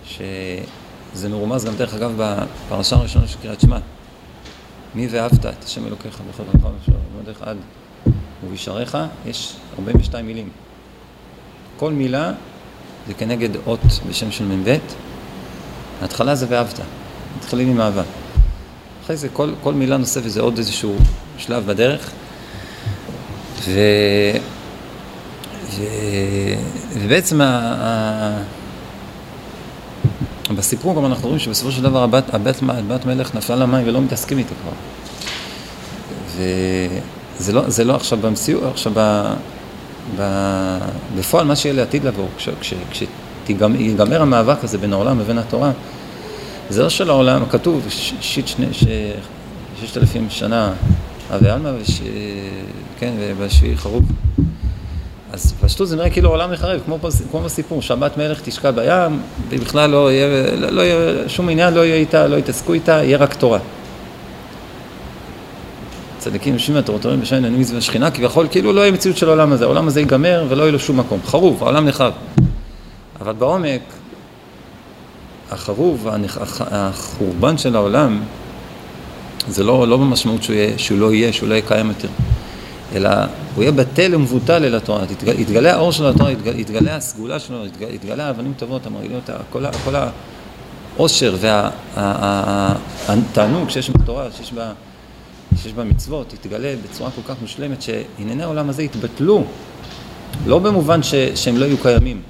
שזה 0.05 1.29
מרומז 1.29 1.65
גם 1.65 1.75
דרך 1.75 1.93
אגב 1.93 2.11
בפרשה 2.17 2.95
הראשונה 2.95 3.27
של 3.27 3.37
קריאת 3.41 3.61
שמע. 3.61 3.77
מי 4.95 5.07
ואהבת 5.07 5.45
את 5.45 5.63
השם 5.63 5.87
אלוקיך 5.87 6.21
בכל 6.29 6.43
דרכך 6.43 6.93
ובדרך 7.17 7.41
עד 7.41 7.57
ובישריך, 8.45 8.97
יש 9.25 9.53
42 9.79 10.27
מילים. 10.27 10.49
כל 11.77 11.93
מילה 11.93 12.31
זה 13.09 13.13
כנגד 13.13 13.49
אות 13.67 13.79
בשם 14.09 14.31
של 14.31 14.45
מ"ב, 14.45 14.77
ההתחלה 16.01 16.35
זה 16.35 16.45
ואהבת, 16.49 16.79
מתחילים 17.37 17.69
עם 17.69 17.81
אהבה. 17.81 18.03
אחרי 19.03 19.17
זה 19.17 19.29
כל, 19.29 19.53
כל 19.63 19.73
מילה 19.73 19.97
נוספת 19.97 20.29
זה 20.29 20.41
עוד 20.41 20.57
איזשהו 20.57 20.95
שלב 21.37 21.65
בדרך. 21.65 22.11
ו... 23.65 23.79
ו... 25.69 25.83
ובעצם 26.93 27.41
ה... 27.41 27.45
ה... 27.45 28.43
בסיפור 30.55 30.95
גם 30.95 31.05
אנחנו 31.05 31.27
רואים 31.27 31.39
שבסופו 31.39 31.71
של 31.71 31.81
דבר 31.81 32.03
הבת, 32.03 32.33
הבת, 32.33 32.55
הבת 32.67 33.05
מלך 33.05 33.35
נפלה 33.35 33.55
למים 33.55 33.87
ולא 33.87 34.01
מתעסקים 34.01 34.37
איתה 34.37 34.53
כבר. 34.61 34.71
וזה 37.37 37.53
לא, 37.53 37.63
לא 37.85 37.95
עכשיו 37.95 38.17
במציאות, 38.17 38.63
עכשיו 38.63 38.91
ב... 38.95 39.33
בפועל 41.17 41.45
מה 41.45 41.55
שיהיה 41.55 41.75
לעתיד 41.75 42.03
לבוא, 42.03 42.27
כשיגמר 43.45 44.21
המאבק 44.21 44.63
הזה 44.63 44.77
בין 44.77 44.93
העולם 44.93 45.19
לבין 45.19 45.37
התורה, 45.37 45.71
זה 46.69 46.83
לא 46.83 46.89
של 46.89 47.09
העולם, 47.09 47.45
כתוב 47.49 47.85
שיט 48.21 48.47
שני, 48.47 48.65
ששת 48.73 49.97
אלפים 49.97 50.27
שנה 50.29 50.73
אבי 51.35 51.49
עלמא. 51.49 51.71
כן, 52.99 53.13
ובשביעי 53.19 53.77
חרוב. 53.77 54.03
אז 55.33 55.53
פשטות 55.61 55.87
זה 55.87 55.95
נראה 55.95 56.09
כאילו 56.09 56.29
העולם 56.29 56.51
מחרב, 56.51 56.81
כמו, 56.85 56.99
כמו 57.31 57.41
בסיפור, 57.41 57.81
שבת 57.81 58.17
מלך 58.17 58.41
תשקע 58.43 58.71
בים, 58.71 59.21
ובכלל 59.49 59.89
לא 59.89 60.11
יהיה, 60.11 60.55
לא, 60.55 60.69
לא 60.69 60.81
יהיה, 60.81 61.29
שום 61.29 61.49
עניין 61.49 61.73
לא 61.73 61.85
יהיה 61.85 61.95
איתה, 61.95 62.27
לא 62.27 62.35
יתעסקו 62.35 62.73
איתה, 62.73 62.91
יהיה 62.91 63.17
רק 63.17 63.33
תורה. 63.33 63.59
צדיקים 66.19 66.53
יושבים 66.53 66.75
מהתורתורים 66.75 67.21
בשעין 67.21 67.45
אני 67.45 67.57
מצווה 67.57 67.81
שכינה, 67.81 68.11
כביכול 68.11 68.47
כאילו 68.51 68.73
לא 68.73 68.81
יהיה 68.81 68.91
מציאות 68.91 69.17
של 69.17 69.27
העולם 69.27 69.51
הזה, 69.51 69.65
העולם 69.65 69.87
הזה 69.87 69.99
ייגמר 69.99 70.45
ולא 70.49 70.63
יהיה 70.63 70.71
לו 70.71 70.79
שום 70.79 70.99
מקום. 70.99 71.19
חרוב, 71.25 71.63
העולם 71.63 71.87
נחרב. 71.87 72.13
אבל 73.21 73.33
בעומק, 73.33 73.81
החרוב, 75.51 76.07
החורבן 76.59 77.57
של 77.57 77.75
העולם, 77.75 78.21
זה 79.47 79.63
לא, 79.63 79.87
לא 79.87 79.97
במשמעות 79.97 80.43
שהוא, 80.43 80.55
יהיה, 80.55 80.77
שהוא 80.77 80.99
לא 80.99 81.13
יהיה, 81.13 81.33
שהוא 81.33 81.49
לא 81.49 81.53
יהיה 81.53 81.67
קיים 81.67 81.87
יותר, 81.87 82.07
אלא 82.95 83.09
הוא 83.55 83.63
יהיה 83.63 83.71
בטל 83.71 84.15
ומבוטל 84.15 84.63
אל 84.63 84.75
התורה. 84.75 85.03
יתגלה, 85.11 85.33
יתגלה 85.33 85.73
האור 85.73 85.91
של 85.91 86.05
התורה, 86.05 86.31
יתגלה, 86.31 86.59
יתגלה 86.59 86.95
הסגולה 86.95 87.39
שלו, 87.39 87.65
יתגלה, 87.65 87.89
יתגלה 87.89 88.27
האבנים 88.27 88.53
טובות, 88.57 88.85
המרעילות, 88.85 89.29
כל, 89.49 89.63
כל 89.85 89.93
העושר 90.95 91.35
והתענוג 93.07 93.69
שיש 93.69 93.89
בתורה, 93.89 94.27
שיש 94.37 94.53
בה... 94.53 94.71
שיש 95.57 95.73
בה 95.73 95.83
מצוות, 95.83 96.33
יתגלה 96.33 96.73
בצורה 96.83 97.11
כל 97.11 97.21
כך 97.27 97.41
מושלמת 97.41 97.81
שענייני 97.81 98.43
העולם 98.43 98.69
הזה 98.69 98.83
יתבטלו, 98.83 99.43
לא 100.45 100.59
במובן 100.59 101.03
ש, 101.03 101.15
שהם 101.35 101.57
לא 101.57 101.65
יהיו 101.65 101.77
קיימים, 101.77 102.21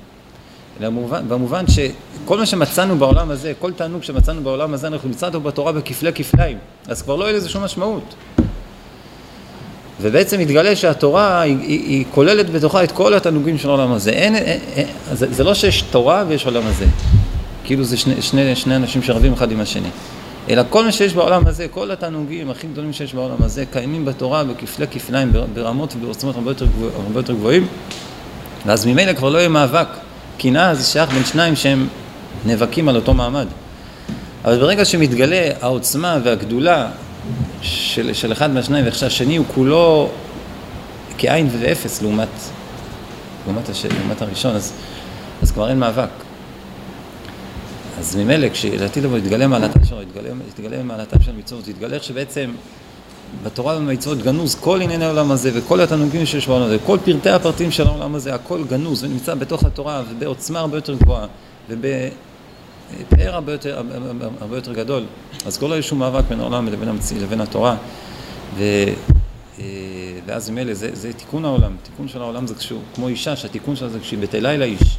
אלא 0.80 0.90
במובן, 0.90 1.30
במובן 1.30 1.66
שכל 1.68 2.38
מה 2.38 2.46
שמצאנו 2.46 2.98
בעולם 2.98 3.32
הזה, 3.32 3.54
כל 3.60 3.72
תענוג 3.74 4.04
שמצאנו 4.04 4.44
בעולם 4.44 4.74
הזה, 4.74 4.88
אנחנו 4.88 5.10
נמצא 5.10 5.28
אותו 5.28 5.42
בתורה 5.42 5.72
בכפלי 5.72 6.14
כפליים, 6.14 6.58
אז 6.88 7.02
כבר 7.02 7.16
לא 7.16 7.26
יהיה 7.26 7.38
לזה 7.38 7.50
שום 7.50 7.64
משמעות. 7.64 8.16
ובעצם 10.02 10.40
מתגלה 10.40 10.76
שהתורה 10.76 11.42
היא, 11.42 11.58
היא, 11.60 11.80
היא 11.80 12.06
כוללת 12.12 12.50
בתוכה 12.50 12.84
את 12.84 12.92
כל 12.92 13.14
התענוגים 13.14 13.58
של 13.58 13.70
העולם 13.70 13.92
הזה. 13.92 14.10
אין, 14.10 14.36
אין, 14.36 14.60
אין, 14.76 14.88
זה, 15.14 15.34
זה 15.34 15.44
לא 15.44 15.54
שיש 15.54 15.82
תורה 15.82 16.24
ויש 16.28 16.46
עולם 16.46 16.64
הזה, 16.66 16.86
כאילו 17.64 17.84
זה 17.84 17.98
שני, 17.98 18.22
שני, 18.22 18.56
שני 18.56 18.76
אנשים 18.76 19.04
שרבים 19.04 19.34
אחד 19.34 19.52
עם 19.52 19.60
השני. 19.60 19.90
אלא 20.50 20.64
כל 20.70 20.86
מה 20.86 20.92
שיש 20.92 21.14
בעולם 21.14 21.48
הזה, 21.48 21.68
כל 21.68 21.92
התענוגים 21.92 22.50
הכי 22.50 22.68
גדולים 22.68 22.94
שיש 22.94 23.14
בעולם 23.14 23.36
הזה, 23.40 23.66
קיימים 23.72 24.06
בתורה 24.06 24.44
בכפלי 24.44 24.88
כפליים, 24.92 25.32
ברמות 25.54 25.96
ובעוצמות 25.96 26.36
הרבה 26.36 26.52
יותר, 26.52 26.66
הרבה 26.96 27.20
יותר 27.20 27.34
גבוהים, 27.34 27.68
ואז 28.66 28.86
ממילא 28.86 29.14
כבר 29.14 29.30
לא 29.30 29.38
יהיה 29.38 29.50
מאבק. 29.50 29.88
קנאה 30.38 30.76
זה 30.76 30.84
שייך 30.84 31.14
בין 31.14 31.26
שניים 31.26 31.56
שהם 31.56 31.88
נאבקים 32.46 32.90
על 32.90 32.96
אותו 32.96 33.14
מעמד. 33.14 33.48
אבל 34.46 34.60
ברגע 34.60 34.86
שמתגלה 34.86 35.52
העוצמה 35.62 36.18
והגדולה 36.24 36.88
של, 37.62 38.14
של 38.14 38.32
אחד 38.32 38.54
מהשניים, 38.54 38.86
ואיך 38.86 38.96
שהשני 38.96 39.38
הוא 39.38 39.46
כולו 39.54 40.10
כאין 41.18 41.50
ואפס 41.60 42.02
לעומת, 42.02 42.28
לעומת, 43.46 43.70
הש, 43.70 43.86
לעומת 43.86 44.22
הראשון, 44.22 44.56
אז, 44.56 44.74
אז 45.42 45.52
כבר 45.52 45.70
אין 45.70 45.80
מאבק. 45.80 46.29
אז 48.00 48.16
ממילא 48.16 48.50
כשלעתיד 48.50 49.04
לבוא 49.04 49.18
יתגלה 49.18 49.48
מעלתם 49.48 49.86
שלו, 49.86 50.02
יתגלה, 50.02 50.30
יתגלה 50.50 50.84
מעלתם 50.84 51.22
של 51.22 51.32
מצוות, 51.32 51.68
יתגלה 51.68 51.96
איך 51.96 52.04
שבעצם 52.04 52.52
בתורה 53.44 53.78
ובמצוות 53.78 54.18
גנוז 54.18 54.56
כל 54.56 54.82
ענייני 54.82 55.06
העולם 55.06 55.32
הזה 55.32 55.52
וכל 55.54 55.82
התענוגים 55.82 56.26
שיש 56.26 56.48
בעולם 56.48 56.66
הזה, 56.66 56.78
כל 56.86 56.98
פרטי 57.06 57.30
הפרטים 57.30 57.72
של 57.72 57.88
העולם 57.88 58.16
הזה, 58.16 58.36
הכל 58.36 58.64
גנוז 58.70 59.04
ונמצא 59.04 59.36
בתוך 59.36 59.64
התורה 59.64 60.04
ובעוצמה 60.10 60.60
הרבה 60.60 60.78
יותר 60.78 60.96
גבוהה 60.96 61.28
ובפאר 61.70 63.34
הרבה 63.34 63.52
יותר, 63.52 63.82
הרבה 64.42 64.58
יותר 64.58 64.74
גדול. 64.74 65.04
אז 65.46 65.58
כל 65.58 65.68
לא 65.68 65.82
שום 65.82 66.00
מאבק 66.00 66.24
בין 66.30 66.40
העולם 66.40 66.68
לבין, 66.68 66.90
המציא, 66.90 67.22
לבין 67.22 67.42
התורה. 67.42 67.76
ו... 68.58 68.64
אה, 69.60 69.66
ואז 70.26 70.50
ממילא 70.50 70.74
זה, 70.74 70.90
זה 70.94 71.14
תיקון 71.14 71.46
העולם, 71.46 71.76
תיקון 71.84 72.08
של 72.08 72.22
העולם 72.22 72.48
זה 72.48 72.56
כשהוא, 72.56 72.82
כמו 72.96 73.08
אישה 73.08 73.36
שהתיקון 73.36 73.76
שלה 73.76 73.90
זה 73.90 74.00
כשהיא 74.00 74.20
בטלה 74.20 74.54
אל 74.54 74.62
האיש. 74.62 74.98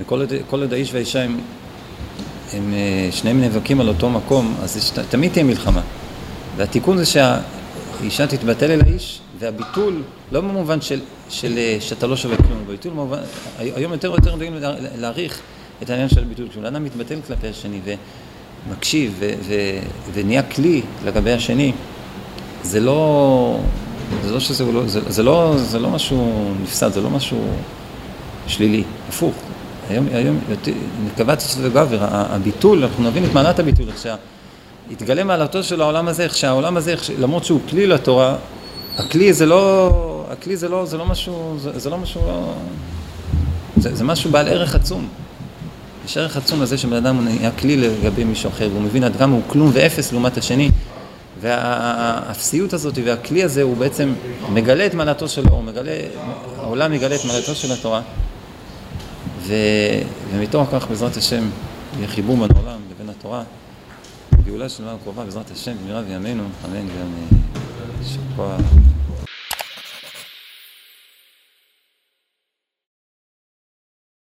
וכל 0.00 0.26
עוד 0.50 0.72
האיש 0.72 0.92
והאישה 0.92 1.22
הם, 1.22 1.40
הם 2.52 2.74
אה, 2.74 3.08
שניהם 3.12 3.40
נאבקים 3.40 3.80
על 3.80 3.88
אותו 3.88 4.10
מקום, 4.10 4.54
אז 4.62 4.92
תמיד 5.10 5.32
תהיה 5.32 5.44
מלחמה. 5.44 5.82
והתיקון 6.56 6.98
זה 6.98 7.06
שהאישה 7.06 8.26
תתבטל 8.26 8.70
אל 8.70 8.80
האיש, 8.80 9.20
והביטול, 9.38 10.02
לא 10.32 10.40
במובן 10.40 10.80
של, 10.80 11.00
של 11.28 11.58
אה, 11.58 11.76
שאתה 11.80 12.06
לא 12.06 12.16
שווה 12.16 12.36
כלום, 12.36 12.64
ביטול 12.66 12.92
במובן, 12.92 13.18
היום 13.58 13.92
יותר 13.92 14.12
ויותר 14.12 14.30
יודעים 14.30 14.56
להעריך 14.98 15.40
את 15.82 15.90
העניין 15.90 16.08
של 16.08 16.22
הביטול. 16.22 16.48
כשבן 16.48 16.66
אדם 16.66 16.84
מתבטל 16.84 17.20
כלפי 17.26 17.48
השני 17.48 17.80
ומקשיב 18.68 19.14
ו, 19.18 19.32
ו, 19.42 19.54
ונהיה 20.12 20.42
כלי 20.42 20.82
לגבי 21.04 21.32
השני, 21.32 21.72
זה 22.62 22.80
לא, 22.80 23.60
זה 24.24 24.32
לא 24.32 24.40
שזה, 24.40 24.64
לא, 24.64 24.86
זה, 24.86 25.00
זה, 25.10 25.22
לא, 25.22 25.54
זה 25.56 25.78
לא 25.78 25.90
משהו 25.90 26.52
נפסד, 26.62 26.92
זה 26.92 27.00
לא 27.00 27.10
משהו 27.10 27.38
שלילי, 28.46 28.84
הפוך. 29.08 29.34
היום, 29.90 30.06
היום 30.12 30.38
נקבע 31.06 31.34
תצטות 31.34 31.64
וגבר, 31.64 31.98
הביטול, 32.10 32.84
אנחנו 32.84 33.04
נבין 33.04 33.24
את 33.24 33.32
מעלת 33.32 33.58
הביטול, 33.58 33.88
איך 33.88 34.06
שהתגלה 34.88 35.24
מעלתו 35.24 35.62
של 35.62 35.80
העולם 35.80 36.08
הזה, 36.08 36.22
איך 36.22 36.36
שהעולם 36.36 36.76
הזה, 36.76 36.90
איך. 36.90 37.10
למרות 37.20 37.44
שהוא 37.44 37.60
כלי 37.70 37.86
לתורה, 37.86 38.36
הכלי 38.98 39.32
זה 39.32 39.46
לא, 39.46 39.90
הכלי 40.30 40.56
זה 40.56 40.68
לא, 40.68 40.86
זה 40.86 40.98
לא 40.98 41.06
משהו, 41.06 41.56
זה, 41.58 41.78
זה 41.78 41.90
לא 41.90 41.98
משהו, 41.98 42.22
זה, 43.76 43.94
זה 43.94 44.04
משהו 44.04 44.30
בעל 44.30 44.48
ערך 44.48 44.74
עצום. 44.74 45.08
יש 46.06 46.16
ערך 46.16 46.36
עצום 46.36 46.62
לזה 46.62 46.78
שבן 46.78 46.96
אדם 46.96 47.24
נהיה 47.24 47.50
כלי 47.50 47.76
לגבי 47.76 48.24
מישהו 48.24 48.50
אחר, 48.50 48.68
והוא 48.72 48.82
מבין 48.82 49.04
עד 49.04 49.16
כמה 49.16 49.34
הוא 49.34 49.42
כלום 49.46 49.70
ואפס 49.72 50.12
לעומת 50.12 50.38
השני. 50.38 50.70
והאפסיות 51.40 52.72
הזאת 52.72 52.98
והכלי 53.04 53.42
הזה 53.42 53.62
הוא 53.62 53.76
בעצם 53.76 54.12
מגלה 54.52 54.86
את 54.86 54.94
מעלתו 54.94 55.28
שלו, 55.28 55.50
הוא 55.50 55.64
מגלה, 55.64 55.92
העולם 56.58 56.92
מגלה 56.92 57.14
את 57.14 57.24
מעלתו 57.24 57.54
של 57.54 57.72
התורה. 57.72 58.00
ו... 59.46 59.54
ומתוך 60.30 60.68
כך 60.72 60.86
בעזרת 60.88 61.16
השם 61.16 61.44
יהיה 61.96 62.08
חיבור 62.08 62.36
בין 62.36 62.56
העולם 62.56 62.80
לבין 62.90 63.08
התורה, 63.08 63.42
גאולה 64.44 64.68
של 64.68 64.84
מעלה 64.84 64.98
קרובה 65.02 65.24
בעזרת 65.24 65.50
השם 65.50 65.72
במהרה 65.84 66.02
בימינו, 66.02 66.42
אמן 66.64 66.86
ואמן. 68.36 69.01